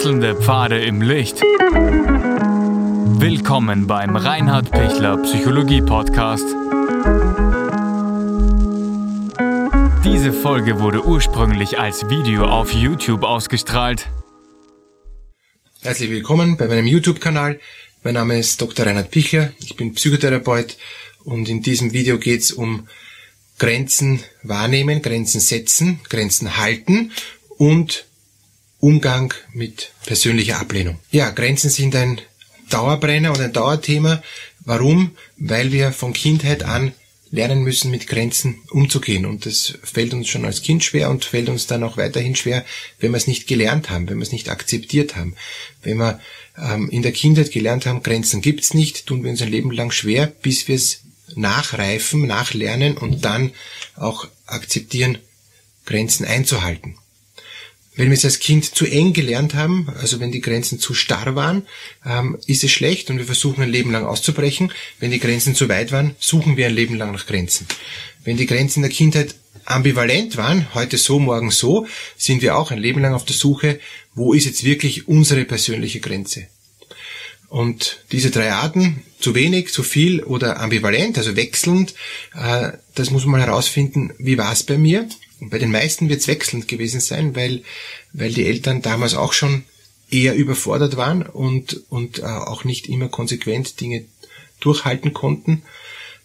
[0.00, 1.42] Wechselnde Pfade im Licht.
[3.20, 6.46] Willkommen beim Reinhard Pichler Psychologie Podcast.
[10.02, 14.08] Diese Folge wurde ursprünglich als Video auf YouTube ausgestrahlt.
[15.82, 17.60] Herzlich willkommen bei meinem YouTube-Kanal.
[18.02, 18.86] Mein Name ist Dr.
[18.86, 20.78] Reinhard Pichler, ich bin Psychotherapeut
[21.24, 22.88] und in diesem Video geht es um
[23.58, 27.12] Grenzen wahrnehmen, Grenzen setzen, Grenzen halten
[27.58, 28.06] und
[28.80, 30.98] Umgang mit persönlicher Ablehnung.
[31.10, 32.20] Ja, Grenzen sind ein
[32.70, 34.22] Dauerbrenner und ein Dauerthema.
[34.60, 35.12] Warum?
[35.36, 36.92] Weil wir von Kindheit an
[37.30, 39.24] lernen müssen, mit Grenzen umzugehen.
[39.24, 42.64] Und das fällt uns schon als Kind schwer und fällt uns dann auch weiterhin schwer,
[42.98, 45.36] wenn wir es nicht gelernt haben, wenn wir es nicht akzeptiert haben.
[45.82, 46.20] Wenn wir
[46.58, 49.92] ähm, in der Kindheit gelernt haben, Grenzen gibt's nicht, tun wir uns ein Leben lang
[49.92, 51.02] schwer, bis wir es
[51.36, 53.52] nachreifen, nachlernen und dann
[53.94, 55.18] auch akzeptieren,
[55.86, 56.96] Grenzen einzuhalten.
[58.00, 61.34] Wenn wir es als Kind zu eng gelernt haben, also wenn die Grenzen zu starr
[61.34, 61.66] waren,
[62.06, 64.72] ähm, ist es schlecht und wir versuchen ein Leben lang auszubrechen.
[65.00, 67.66] Wenn die Grenzen zu weit waren, suchen wir ein Leben lang nach Grenzen.
[68.24, 69.34] Wenn die Grenzen der Kindheit
[69.66, 73.78] ambivalent waren, heute so, morgen so, sind wir auch ein Leben lang auf der Suche,
[74.14, 76.46] wo ist jetzt wirklich unsere persönliche Grenze.
[77.50, 81.94] Und diese drei Arten, zu wenig, zu viel oder ambivalent, also wechselnd,
[82.34, 85.06] äh, das muss man herausfinden, wie war es bei mir.
[85.40, 87.62] Und bei den meisten wird es wechselnd gewesen sein, weil,
[88.12, 89.64] weil die Eltern damals auch schon
[90.10, 94.04] eher überfordert waren und, und äh, auch nicht immer konsequent Dinge
[94.58, 95.62] durchhalten konnten,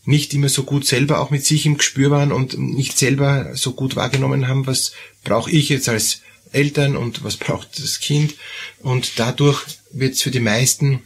[0.04, 3.74] nicht immer so gut selber auch mit sich im Gespür waren und nicht selber so
[3.74, 4.94] gut wahrgenommen haben, was
[5.24, 6.22] brauche ich jetzt als
[6.52, 8.36] Eltern und was braucht das Kind.
[8.80, 11.02] Und dadurch wird es für die meisten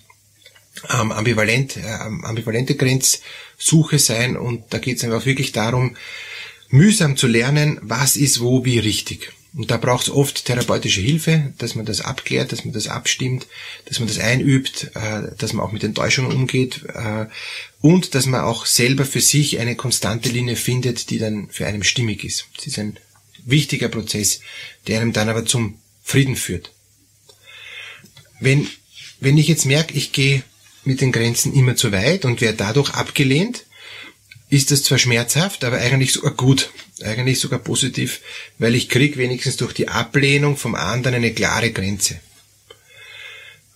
[0.90, 1.84] ähm, ambivalent, äh,
[2.24, 5.96] ambivalente Grenzsuche sein und da geht es einfach wirklich darum,
[6.70, 9.34] mühsam zu lernen, was ist wo wie richtig.
[9.56, 13.48] Und da braucht es oft therapeutische Hilfe, dass man das abklärt, dass man das abstimmt,
[13.86, 17.26] dass man das einübt, äh, dass man auch mit Enttäuschungen umgeht äh,
[17.82, 21.84] und dass man auch selber für sich eine konstante Linie findet, die dann für einen
[21.84, 22.46] stimmig ist.
[22.56, 22.98] Das ist ein
[23.44, 24.42] wichtiger Prozess,
[24.88, 26.72] der einem dann aber zum Frieden führt.
[28.40, 28.68] Wenn,
[29.20, 30.44] wenn ich jetzt merke, ich gehe
[30.86, 33.66] mit den Grenzen immer zu weit und werde dadurch abgelehnt,
[34.50, 36.72] ist das zwar schmerzhaft, aber eigentlich sogar gut,
[37.04, 38.22] eigentlich sogar positiv,
[38.58, 42.20] weil ich krieg wenigstens durch die Ablehnung vom anderen eine klare Grenze.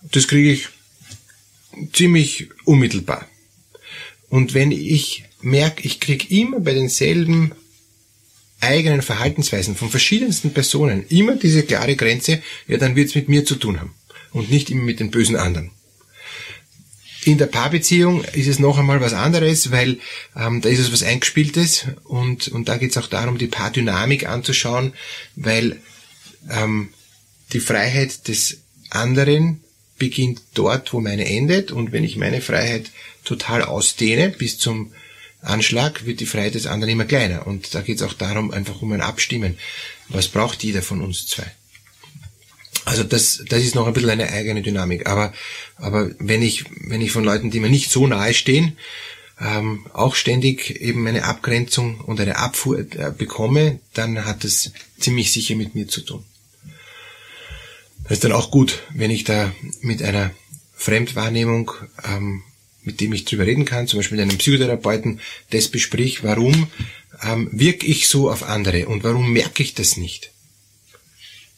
[0.02, 0.68] Das kriege ich
[1.92, 3.28] ziemlich unmittelbar.
[4.28, 7.52] Und wenn ich merke, ich krieg immer bei denselben
[8.60, 13.56] eigenen Verhaltensweisen von verschiedensten Personen immer diese klare Grenze, ja, dann wird's mit mir zu
[13.56, 13.94] tun haben
[14.32, 15.70] und nicht immer mit den bösen anderen.
[17.24, 19.98] In der Paarbeziehung ist es noch einmal was anderes, weil
[20.36, 24.28] ähm, da ist es was Eingespieltes und, und da geht es auch darum, die Paardynamik
[24.28, 24.92] anzuschauen,
[25.34, 25.80] weil
[26.50, 26.90] ähm,
[27.54, 28.58] die Freiheit des
[28.90, 29.62] anderen
[29.98, 32.90] beginnt dort, wo meine endet und wenn ich meine Freiheit
[33.24, 34.92] total ausdehne bis zum
[35.40, 38.82] Anschlag, wird die Freiheit des anderen immer kleiner und da geht es auch darum, einfach
[38.82, 39.56] um ein Abstimmen.
[40.08, 41.50] Was braucht jeder von uns zwei?
[42.84, 45.06] Also das, das ist noch ein bisschen eine eigene Dynamik.
[45.06, 45.32] Aber,
[45.76, 48.76] aber wenn ich, wenn ich von Leuten, die mir nicht so nahe stehen,
[49.40, 55.32] ähm, auch ständig eben eine Abgrenzung und eine Abfuhr äh, bekomme, dann hat das ziemlich
[55.32, 56.24] sicher mit mir zu tun.
[58.04, 59.50] Das ist dann auch gut, wenn ich da
[59.80, 60.30] mit einer
[60.74, 61.72] Fremdwahrnehmung,
[62.04, 62.42] ähm,
[62.82, 66.68] mit dem ich drüber reden kann, zum Beispiel mit einem Psychotherapeuten, das besprich, warum
[67.22, 70.33] ähm, wirke ich so auf andere und warum merke ich das nicht?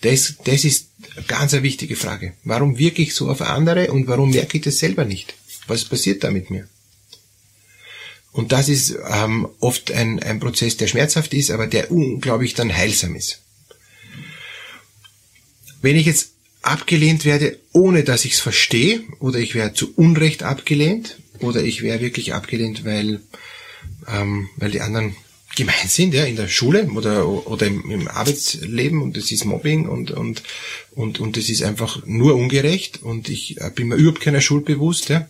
[0.03, 0.89] Das, das ist
[1.27, 2.35] ganz eine wichtige Frage.
[2.45, 5.35] Warum wirke ich so auf andere und warum merke ich das selber nicht?
[5.67, 6.69] Was passiert da mit mir?
[8.33, 12.77] Und das ist ähm, oft ein, ein Prozess, der schmerzhaft ist, aber der unglaublich dann
[12.77, 13.41] heilsam ist.
[15.81, 20.43] Wenn ich jetzt abgelehnt werde, ohne dass ich es verstehe, oder ich werde zu Unrecht
[20.43, 23.21] abgelehnt, oder ich wäre wirklich abgelehnt, weil,
[24.07, 25.17] ähm, weil die anderen
[25.57, 29.89] gemein sind, ja, in der Schule oder, oder im, im Arbeitsleben und das ist Mobbing
[29.89, 30.43] und, und,
[30.93, 35.09] und, und das ist einfach nur ungerecht und ich bin mir überhaupt keiner Schuld bewusst,
[35.09, 35.29] ja,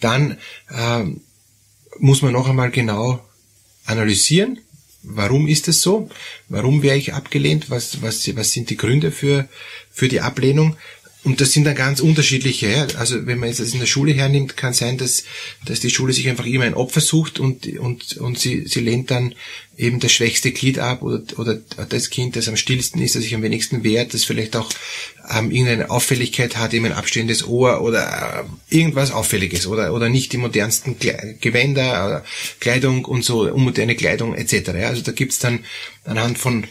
[0.00, 0.38] dann
[0.68, 1.04] äh,
[1.98, 3.24] muss man noch einmal genau
[3.84, 4.58] analysieren,
[5.02, 6.10] warum ist es so,
[6.48, 9.48] warum wäre ich abgelehnt, was, was, was sind die Gründe für,
[9.90, 10.76] für die Ablehnung
[11.22, 12.88] und das sind dann ganz unterschiedliche.
[12.96, 15.24] Also wenn man jetzt das in der Schule hernimmt, kann sein, dass,
[15.66, 19.10] dass die Schule sich einfach immer ein Opfer sucht und, und, und sie, sie lehnt
[19.10, 19.34] dann
[19.76, 21.58] eben das schwächste Glied ab oder, oder
[21.88, 24.70] das Kind, das am stillsten ist, das sich am wenigsten wehrt, das vielleicht auch
[25.30, 30.32] ähm, irgendeine Auffälligkeit hat, eben ein abstehendes Ohr oder äh, irgendwas Auffälliges oder, oder nicht
[30.32, 34.68] die modernsten Kle Gewänder, äh, Kleidung und so, unmoderne Kleidung etc.
[34.68, 34.88] Ja?
[34.88, 35.60] Also da gibt's dann
[36.04, 36.64] anhand von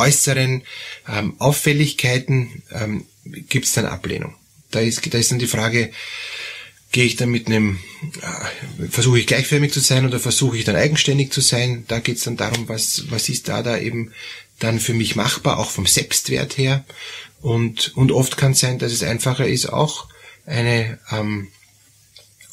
[0.00, 0.62] äußeren
[1.08, 4.34] ähm, Auffälligkeiten ähm, gibt es dann Ablehnung.
[4.70, 5.90] Da ist, da ist dann die Frage,
[6.92, 7.78] gehe ich dann mit einem,
[8.20, 11.84] äh, versuche ich gleichförmig zu sein oder versuche ich dann eigenständig zu sein?
[11.88, 14.12] Da geht es dann darum, was, was ist da da eben
[14.58, 16.84] dann für mich machbar, auch vom Selbstwert her.
[17.40, 20.08] Und, und oft kann es sein, dass es einfacher ist, auch
[20.46, 21.48] eine ähm,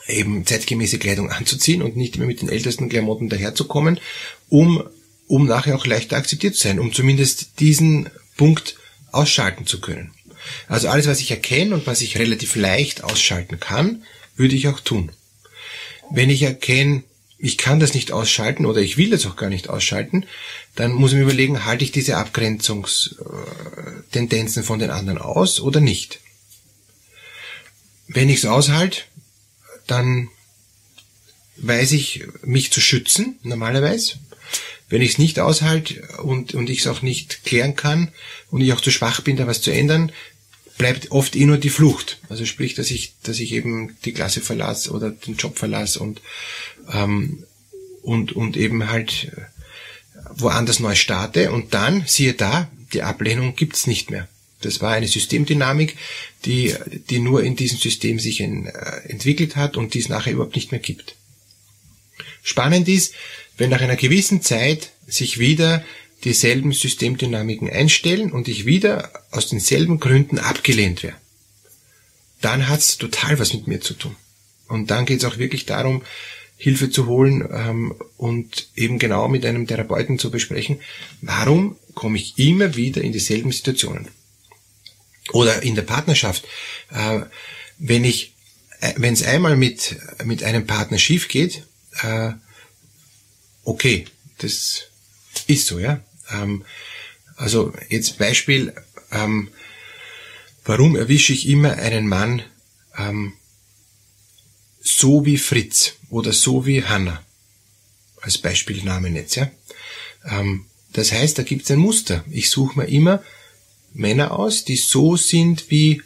[0.08, 4.00] eben zeitgemäße Kleidung anzuziehen und nicht mehr mit den ältesten Klamotten daherzukommen,
[4.50, 4.84] um,
[5.28, 8.78] um nachher auch leichter akzeptiert zu sein, um zumindest diesen Punkt
[9.12, 10.12] ausschalten zu können.
[10.68, 14.04] Also alles, was ich erkenne und was ich relativ leicht ausschalten kann,
[14.36, 15.12] würde ich auch tun.
[16.10, 17.04] Wenn ich erkenne,
[17.38, 20.26] ich kann das nicht ausschalten oder ich will das auch gar nicht ausschalten,
[20.76, 26.22] dann muss ich mir überlegen, halte ich diese Abgrenzungstendenzen von den anderen aus oder nicht.
[28.08, 29.02] Wenn ich es aushalte,
[29.86, 30.30] dann
[31.58, 34.18] weiß ich, mich zu schützen, normalerweise.
[34.90, 38.10] Wenn ich es nicht aushalte und, und ich es auch nicht klären kann
[38.52, 40.12] und ich auch zu schwach bin, da was zu ändern,
[40.78, 42.20] bleibt oft eh nur die Flucht.
[42.30, 46.22] Also sprich, dass ich, dass ich eben die Klasse verlasse oder den Job verlasse und,
[46.92, 47.44] ähm,
[48.02, 49.42] und, und eben halt äh,
[50.36, 54.28] woanders neu starte und dann, siehe da, die Ablehnung gibt's nicht mehr.
[54.62, 55.98] Das war eine Systemdynamik,
[56.46, 56.74] die,
[57.10, 60.56] die nur in diesem System sich in, äh, entwickelt hat und die es nachher überhaupt
[60.56, 61.16] nicht mehr gibt.
[62.42, 63.14] Spannend ist,
[63.58, 65.84] wenn nach einer gewissen Zeit sich wieder
[66.24, 71.16] dieselben Systemdynamiken einstellen und ich wieder aus denselben Gründen abgelehnt wäre,
[72.42, 74.16] dann hat's total was mit mir zu tun.
[74.68, 76.04] Und dann geht's auch wirklich darum,
[76.58, 80.80] Hilfe zu holen ähm, und eben genau mit einem Therapeuten zu besprechen,
[81.22, 84.08] warum komme ich immer wieder in dieselben Situationen.
[85.34, 86.46] Oder in der Partnerschaft,
[86.92, 87.22] äh,
[87.78, 88.34] wenn ich,
[88.82, 91.64] äh, wenn es einmal mit, mit einem Partner schief geht,
[92.02, 92.32] äh,
[93.68, 94.06] okay,
[94.40, 94.84] das
[95.46, 96.00] ist so, ja.
[96.32, 96.64] Ähm,
[97.36, 98.74] also jetzt Beispiel,
[99.12, 99.50] ähm,
[100.66, 102.42] warum erwische ich immer einen Mann
[102.98, 103.34] ähm,
[104.82, 107.24] so wie Fritz oder so wie Hanna?
[108.22, 109.52] Als Beispielnamen jetzt, ja.
[110.26, 112.24] Ähm, das heißt, da gibt es ein Muster.
[112.32, 113.24] Ich suche mir immer
[113.94, 116.02] Männer aus, die so sind wie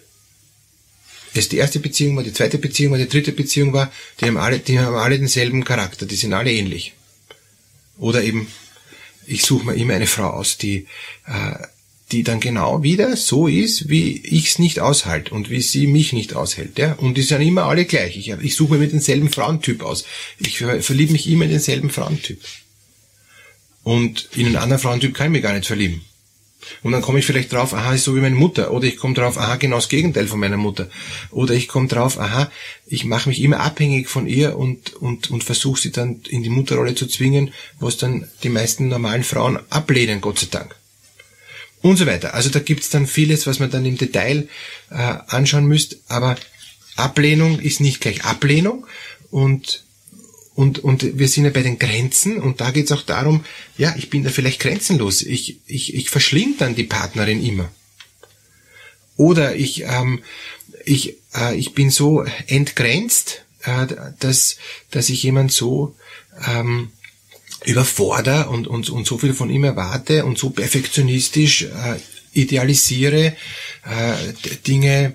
[1.33, 4.37] es die erste Beziehung war, die zweite Beziehung war, die dritte Beziehung war, die haben
[4.37, 6.93] alle, die haben alle denselben Charakter, die sind alle ähnlich.
[8.01, 8.47] Oder eben
[9.27, 10.87] ich suche mir immer eine Frau aus, die,
[11.25, 11.53] äh,
[12.11, 16.11] die dann genau wieder so ist, wie ich es nicht aushalte und wie sie mich
[16.11, 16.77] nicht aushält.
[16.77, 16.93] Ja?
[16.93, 18.17] Und die sind immer alle gleich.
[18.17, 20.05] Ich, ich suche mir denselben Frauentyp aus.
[20.39, 22.41] Ich verliebe mich immer in denselben Frauentyp.
[23.83, 26.01] Und in einen anderen Frauentyp kann ich mich gar nicht verlieben.
[26.83, 28.71] Und dann komme ich vielleicht drauf, aha, ist so wie meine Mutter.
[28.71, 30.89] Oder ich komme drauf, aha, genau das Gegenteil von meiner Mutter.
[31.31, 32.51] Oder ich komme drauf, aha,
[32.87, 36.49] ich mache mich immer abhängig von ihr und, und, und versuche sie dann in die
[36.49, 40.75] Mutterrolle zu zwingen, was dann die meisten normalen Frauen ablehnen, Gott sei Dank.
[41.81, 42.35] Und so weiter.
[42.35, 44.47] Also da gibt's dann vieles, was man dann im Detail
[44.91, 45.97] äh, anschauen müsst.
[46.07, 46.35] Aber
[46.95, 48.85] Ablehnung ist nicht gleich Ablehnung.
[49.31, 49.83] Und
[50.53, 53.45] und, und wir sind ja bei den Grenzen und da geht es auch darum,
[53.77, 55.21] ja, ich bin da vielleicht grenzenlos.
[55.21, 57.71] Ich, ich, ich verschlinge dann die Partnerin immer.
[59.15, 60.23] Oder ich, ähm,
[60.85, 63.87] ich, äh, ich bin so entgrenzt, äh,
[64.19, 64.57] dass,
[64.89, 65.95] dass ich jemand so
[66.47, 66.91] ähm,
[67.63, 71.99] überfordere und, und, und so viel von ihm erwarte und so perfektionistisch äh,
[72.33, 73.35] idealisiere,
[73.83, 74.33] äh,
[74.67, 75.13] Dinge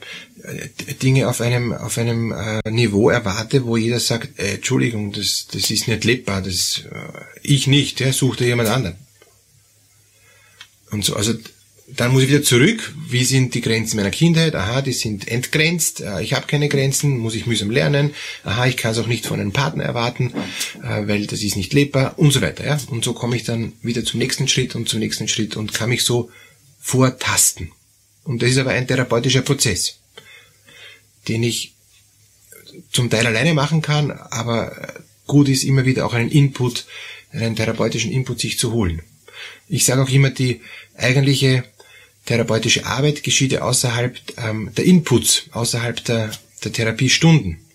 [1.02, 5.70] Dinge auf einem, auf einem äh, Niveau erwarte, wo jeder sagt, äh, Entschuldigung, das, das
[5.70, 8.96] ist nicht lebbar, das, äh, ich nicht, ja, such dir jemand anderen.
[10.90, 11.34] Und so, also,
[11.88, 14.56] dann muss ich wieder zurück, wie sind die Grenzen meiner Kindheit?
[14.56, 18.14] Aha, die sind entgrenzt, äh, ich habe keine Grenzen, muss ich mühsam lernen.
[18.44, 20.32] Aha, ich kann es auch nicht von einem Partner erwarten,
[20.82, 22.64] äh, weil das ist nicht lebbar und so weiter.
[22.64, 22.78] Ja?
[22.88, 25.88] Und so komme ich dann wieder zum nächsten Schritt und zum nächsten Schritt und kann
[25.88, 26.30] mich so
[26.80, 27.72] vortasten.
[28.24, 29.98] Und das ist aber ein therapeutischer Prozess
[31.28, 31.74] den ich
[32.92, 34.76] zum Teil alleine machen kann, aber
[35.26, 36.86] gut ist immer wieder auch einen Input,
[37.32, 39.02] einen therapeutischen Input sich zu holen.
[39.68, 40.60] Ich sage auch immer, die
[40.96, 41.64] eigentliche
[42.26, 46.30] therapeutische Arbeit geschieht ja außerhalb ähm, der Inputs, außerhalb der,
[46.64, 47.65] der Therapiestunden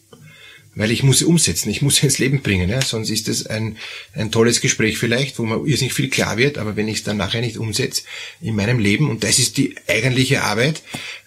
[0.74, 2.70] weil ich muss sie umsetzen, ich muss sie ins Leben bringen.
[2.70, 2.82] Ja?
[2.82, 3.78] Sonst ist es ein,
[4.14, 7.18] ein tolles Gespräch vielleicht, wo mir irrsinnig viel klar wird, aber wenn ich es dann
[7.18, 8.04] nachher nicht umsetze
[8.42, 10.82] in meinem Leben, und das ist die eigentliche Arbeit,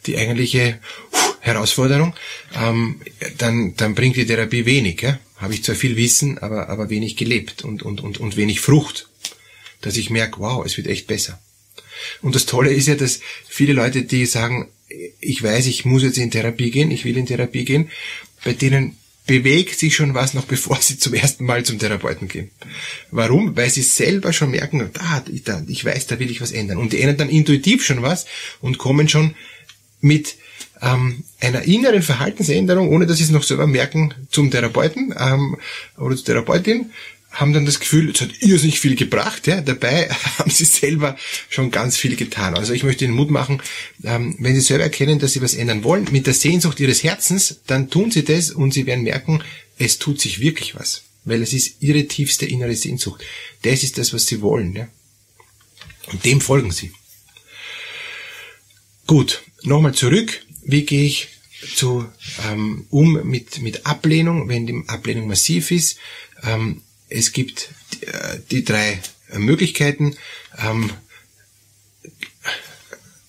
[0.06, 0.78] die eigentliche
[1.40, 2.14] Herausforderung,
[2.54, 3.00] ähm,
[3.38, 5.02] dann, dann bringt die Therapie wenig.
[5.02, 5.18] Ja?
[5.36, 9.08] Habe ich zwar viel Wissen, aber, aber wenig gelebt und, und, und, und wenig Frucht,
[9.82, 11.38] dass ich merke, wow, es wird echt besser.
[12.22, 14.68] Und das Tolle ist ja, dass viele Leute, die sagen,
[15.20, 17.90] ich weiß, ich muss jetzt in Therapie gehen, ich will in Therapie gehen,
[18.44, 22.50] bei denen bewegt sich schon was noch bevor sie zum ersten Mal zum Therapeuten gehen.
[23.10, 23.56] Warum?
[23.56, 25.22] Weil sie selber schon merken, ah,
[25.66, 26.78] ich weiß, da will ich was ändern.
[26.78, 28.26] Und die ändern dann intuitiv schon was
[28.60, 29.34] und kommen schon
[30.00, 30.36] mit
[30.82, 35.56] ähm, einer inneren Verhaltensänderung, ohne dass sie es noch selber merken, zum Therapeuten ähm,
[35.96, 36.90] oder zur Therapeutin
[37.34, 39.46] haben dann das Gefühl, es hat irrsinnig viel gebracht.
[39.46, 39.60] Ja?
[39.60, 41.16] Dabei haben sie selber
[41.48, 42.54] schon ganz viel getan.
[42.56, 43.60] Also ich möchte Ihnen Mut machen,
[44.04, 47.60] ähm, wenn Sie selber erkennen, dass Sie was ändern wollen, mit der Sehnsucht Ihres Herzens,
[47.66, 49.42] dann tun Sie das und Sie werden merken,
[49.78, 51.02] es tut sich wirklich was.
[51.24, 53.22] Weil es ist Ihre tiefste innere Sehnsucht.
[53.62, 54.74] Das ist das, was Sie wollen.
[54.74, 54.88] Ja?
[56.12, 56.92] Und dem folgen Sie.
[59.06, 60.40] Gut, nochmal zurück.
[60.62, 61.28] Wie gehe ich
[61.74, 62.06] zu,
[62.48, 65.98] ähm, um mit, mit Ablehnung, wenn die Ablehnung massiv ist?
[66.42, 66.82] Ähm,
[67.14, 69.00] es gibt äh, die drei
[69.32, 70.16] Möglichkeiten.
[70.58, 70.90] Ähm,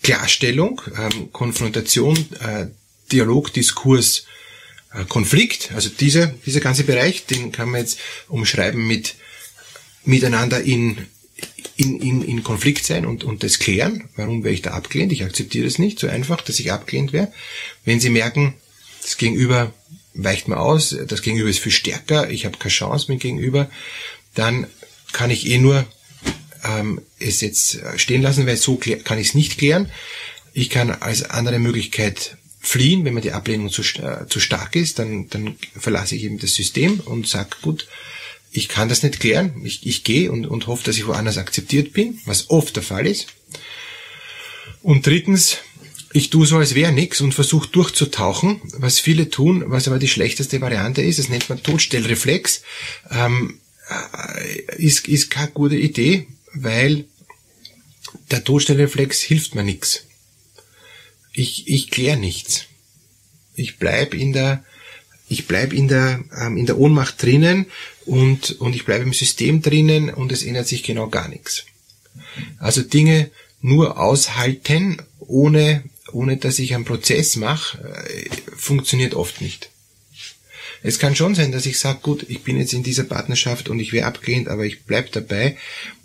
[0.03, 2.67] Klarstellung, ähm, Konfrontation, äh,
[3.11, 4.25] Dialog, Diskurs,
[4.93, 5.71] äh, Konflikt.
[5.73, 9.15] Also dieser, dieser ganze Bereich, den kann man jetzt umschreiben mit
[10.03, 11.07] miteinander in,
[11.75, 14.09] in, in, in Konflikt sein und, und das klären.
[14.15, 15.11] Warum wäre ich da abgelehnt?
[15.11, 17.31] Ich akzeptiere es nicht so einfach, dass ich abgelehnt wäre.
[17.83, 18.53] Wenn Sie merken,
[19.01, 19.73] das Gegenüber
[20.15, 23.69] weicht mir aus, das Gegenüber ist viel stärker, ich habe keine Chance mit Gegenüber,
[24.33, 24.67] dann
[25.11, 25.85] kann ich eh nur
[26.63, 29.91] ähm, es jetzt stehen lassen, weil so kann ich es nicht klären.
[30.53, 34.99] Ich kann als andere Möglichkeit fliehen, wenn mir die Ablehnung zu, äh, zu stark ist,
[34.99, 37.87] dann, dann verlasse ich eben das System und sage, gut,
[38.51, 41.93] ich kann das nicht klären, ich, ich gehe und, und hoffe, dass ich woanders akzeptiert
[41.93, 43.27] bin, was oft der Fall ist.
[44.81, 45.57] Und drittens,
[46.15, 50.07] ich tue so, als wäre nix und versuche durchzutauchen, was viele tun, was aber die
[50.07, 51.19] schlechteste Variante ist.
[51.19, 52.61] Das nennt man Todstellreflex.
[53.11, 57.03] Ähm, äh, ist, ist keine gute Idee, weil
[58.31, 60.05] der Todstellreflex hilft mir nix.
[61.33, 62.63] Ich, ich kläre nichts.
[63.55, 64.63] Ich bleib in der,
[65.27, 67.65] ich bleib in der, ähm, in der Ohnmacht drinnen
[68.05, 71.65] und, und ich bleibe im System drinnen und es ändert sich genau gar nichts.
[72.57, 79.69] Also Dinge nur aushalten, ohne ohne dass ich einen Prozess mache, äh, funktioniert oft nicht.
[80.83, 83.79] Es kann schon sein, dass ich sage, gut, ich bin jetzt in dieser Partnerschaft und
[83.79, 85.57] ich wäre abgelehnt, aber ich bleib dabei,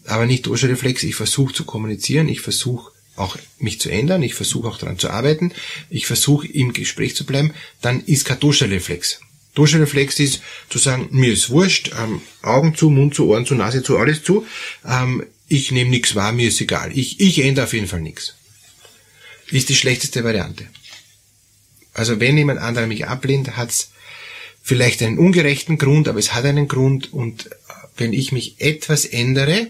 [0.06, 1.02] aber nicht Reflex.
[1.02, 5.10] Ich versuche zu kommunizieren, ich versuche auch mich zu ändern, ich versuche auch daran zu
[5.10, 5.52] arbeiten,
[5.90, 7.52] ich versuche im Gespräch zu bleiben,
[7.82, 9.20] dann ist kein Reflex.
[9.58, 10.40] Reflex ist
[10.70, 14.22] zu sagen, mir ist wurscht, ähm, Augen zu, Mund zu, Ohren zu, Nase zu, alles
[14.22, 14.46] zu,
[14.88, 16.96] ähm, ich nehme nichts wahr, mir ist egal.
[16.96, 18.34] Ich, ich ändere auf jeden Fall nichts
[19.50, 20.66] ist die schlechteste Variante.
[21.92, 23.90] Also wenn jemand anderer mich ablehnt, hat es
[24.62, 27.50] vielleicht einen ungerechten Grund, aber es hat einen Grund und
[27.96, 29.68] wenn ich mich etwas ändere,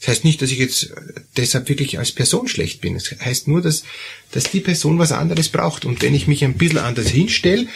[0.00, 0.92] das heißt nicht, dass ich jetzt
[1.36, 2.96] deshalb wirklich als Person schlecht bin.
[2.96, 3.84] Es das heißt nur, dass,
[4.32, 5.84] dass die Person was anderes braucht.
[5.84, 7.66] Und wenn ich mich ein bisschen anders hinstelle,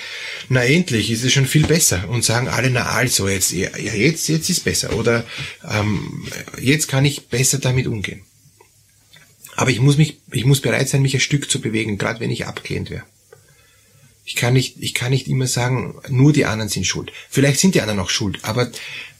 [0.49, 2.09] na endlich ist es schon viel besser.
[2.09, 4.95] Und sagen alle, na also, jetzt, ja, jetzt, jetzt ist besser.
[4.95, 5.27] Oder
[5.71, 6.27] ähm,
[6.59, 8.23] jetzt kann ich besser damit umgehen.
[9.57, 12.31] Aber ich muss mich, ich muss bereit sein, mich ein Stück zu bewegen, gerade wenn
[12.31, 13.05] ich abgelehnt wäre.
[14.25, 17.13] Ich kann nicht, ich kann nicht immer sagen, nur die anderen sind schuld.
[17.29, 18.71] Vielleicht sind die anderen auch schuld, aber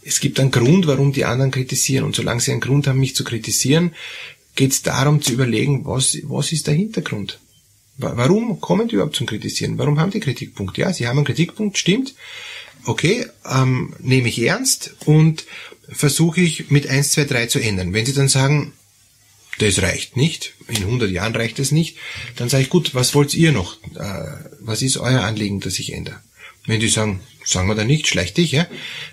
[0.03, 2.05] es gibt einen Grund, warum die anderen kritisieren.
[2.05, 3.95] Und solange sie einen Grund haben, mich zu kritisieren,
[4.55, 7.39] geht es darum zu überlegen, was, was ist der Hintergrund?
[7.97, 9.79] Warum kommen die überhaupt zum Kritisieren?
[9.79, 10.77] Warum haben die Kritikpunkt?
[10.79, 12.15] Ja, sie haben einen Kritikpunkt, stimmt.
[12.85, 15.47] Okay, ähm, nehme ich ernst und
[15.89, 17.93] versuche ich mit eins, zwei, drei zu ändern.
[17.93, 18.73] Wenn sie dann sagen,
[19.59, 21.97] das reicht nicht, in 100 Jahren reicht es nicht,
[22.37, 23.83] dann sage ich, gut, was wollt ihr noch?
[23.95, 26.21] Äh, was ist euer Anliegen, das ich ändere?
[26.67, 28.67] Wenn die sagen, sagen wir da nicht, schlecht dich, ja,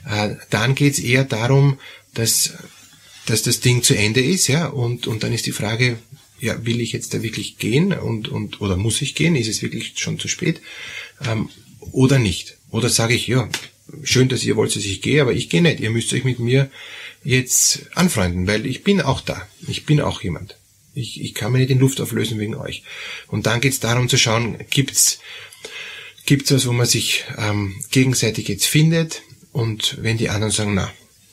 [0.10, 1.77] äh, dann geht's eher darum,
[2.13, 2.53] dass,
[3.25, 5.98] dass das Ding zu Ende ist, ja, und, und dann ist die Frage,
[6.39, 9.36] ja, will ich jetzt da wirklich gehen und, und, oder muss ich gehen?
[9.36, 10.60] Ist es wirklich schon zu spät?
[11.24, 11.50] Ähm,
[11.91, 12.57] oder nicht?
[12.71, 13.48] Oder sage ich, ja,
[14.03, 15.79] schön, dass ihr wollt, dass ich gehe, aber ich gehe nicht.
[15.79, 16.69] Ihr müsst euch mit mir
[17.23, 19.47] jetzt anfreunden, weil ich bin auch da.
[19.67, 20.57] Ich bin auch jemand.
[20.93, 22.83] Ich, ich kann mir nicht in Luft auflösen wegen euch.
[23.27, 25.19] Und dann geht es darum zu schauen, gibt's
[26.25, 30.91] gibt's was, wo man sich ähm, gegenseitig jetzt findet und wenn die anderen sagen, na,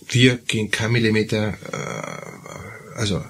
[0.08, 3.22] wir gehen kein Millimeter, äh, also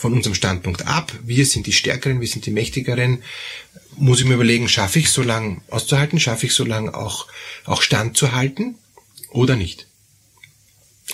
[0.00, 3.22] von unserem Standpunkt ab, wir sind die Stärkeren, wir sind die Mächtigeren,
[3.98, 7.26] muss ich mir überlegen, schaffe ich so lange auszuhalten, schaffe ich so lange auch,
[7.66, 8.76] auch standzuhalten
[9.28, 9.88] oder nicht.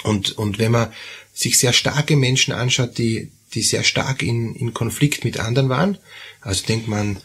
[0.05, 0.93] Und, und wenn man
[1.35, 5.99] sich sehr starke Menschen anschaut, die, die sehr stark in, in Konflikt mit anderen waren,
[6.41, 7.17] also denkt man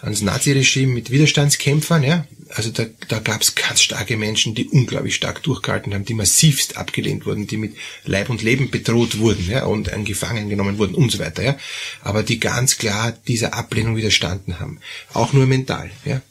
[0.00, 5.16] ans Naziregime mit Widerstandskämpfern, ja, also da, da gab es ganz starke Menschen, die unglaublich
[5.16, 9.64] stark durchgehalten haben, die massivst abgelehnt wurden, die mit Leib und Leben bedroht wurden, ja,
[9.64, 11.58] und an Gefangen genommen wurden und so weiter, ja,
[12.02, 14.78] aber die ganz klar dieser Ablehnung widerstanden haben,
[15.12, 16.22] auch nur mental, ja,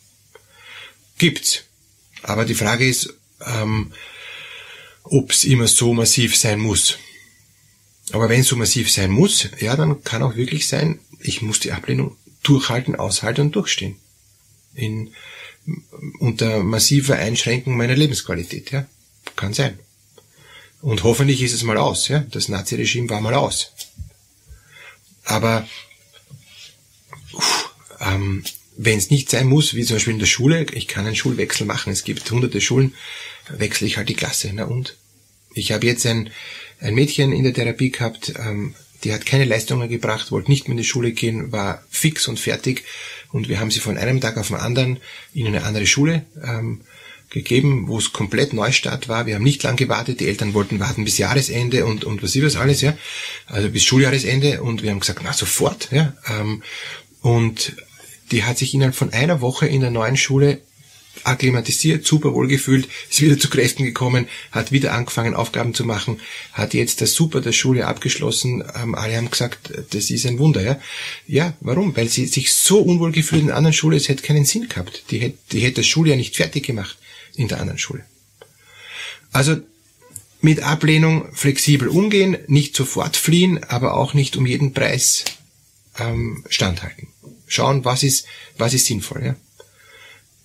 [1.17, 1.65] gibt's.
[2.21, 3.13] Aber die Frage ist,
[3.45, 3.91] ähm,
[5.03, 6.97] ob es immer so massiv sein muss.
[8.13, 11.59] Aber wenn es so massiv sein muss, ja, dann kann auch wirklich sein, ich muss
[11.59, 13.97] die Ablehnung durchhalten, aushalten und durchstehen.
[14.73, 15.13] In,
[16.19, 18.85] unter massiver Einschränkung meiner Lebensqualität, ja.
[19.35, 19.79] Kann sein.
[20.81, 22.25] Und hoffentlich ist es mal aus, ja.
[22.31, 23.71] Das Naziregime war mal aus.
[25.23, 25.67] Aber
[28.01, 28.43] ähm,
[28.75, 31.65] wenn es nicht sein muss, wie zum Beispiel in der Schule, ich kann einen Schulwechsel
[31.65, 31.93] machen.
[31.93, 32.93] Es gibt hunderte Schulen,
[33.49, 34.51] wechsle ich halt die Klasse.
[34.53, 34.97] Na und?
[35.53, 36.31] Ich habe jetzt ein,
[36.79, 40.73] ein Mädchen in der Therapie gehabt, ähm, die hat keine Leistungen gebracht, wollte nicht mehr
[40.73, 42.83] in die Schule gehen, war fix und fertig
[43.33, 44.99] und wir haben sie von einem Tag auf den anderen
[45.33, 46.81] in eine andere Schule ähm,
[47.29, 49.25] gegeben, wo es komplett Neustart war.
[49.25, 52.45] Wir haben nicht lang gewartet, die Eltern wollten warten bis Jahresende und, und was ist
[52.45, 52.95] das alles, ja.
[53.47, 56.13] Also bis Schuljahresende und wir haben gesagt, na sofort, ja.
[56.29, 56.61] Ähm,
[57.21, 57.75] und
[58.31, 60.61] die hat sich innerhalb von einer Woche in der neuen Schule
[61.23, 66.19] akklimatisiert, super wohlgefühlt, ist wieder zu Kräften gekommen, hat wieder angefangen, Aufgaben zu machen,
[66.51, 68.63] hat jetzt das super der Schule abgeschlossen.
[68.75, 70.61] Ähm, alle haben gesagt, das ist ein Wunder.
[70.61, 70.79] Ja,
[71.27, 71.95] ja warum?
[71.95, 75.05] Weil sie sich so unwohl gefühlt in der anderen Schule, es hätte keinen Sinn gehabt.
[75.11, 76.97] Die hätte, die hätte das Schuljahr nicht fertig gemacht
[77.35, 78.05] in der anderen Schule.
[79.31, 79.57] Also
[80.41, 85.23] mit Ablehnung flexibel umgehen, nicht sofort fliehen, aber auch nicht um jeden Preis
[85.97, 87.07] ähm, standhalten.
[87.47, 88.25] Schauen, was ist,
[88.57, 89.23] was ist sinnvoll.
[89.25, 89.35] Ja?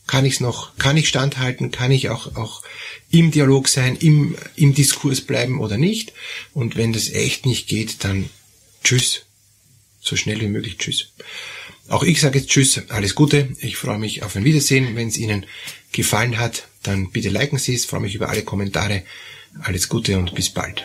[0.09, 2.63] Kann ich es noch, kann ich standhalten, kann ich auch, auch
[3.11, 6.13] im Dialog sein, im, im Diskurs bleiben oder nicht.
[6.55, 8.29] Und wenn das echt nicht geht, dann
[8.83, 9.27] tschüss.
[10.01, 11.11] So schnell wie möglich tschüss.
[11.89, 13.51] Auch ich sage jetzt tschüss, alles Gute.
[13.61, 14.97] Ich freue mich auf ein Wiedersehen.
[14.97, 15.47] Wenn es Ihnen
[15.93, 17.85] gefallen hat, dann bitte liken Sie es.
[17.85, 19.05] Ich freue mich über alle Kommentare.
[19.61, 20.85] Alles Gute und bis bald.